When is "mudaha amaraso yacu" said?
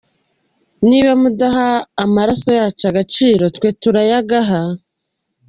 1.21-2.83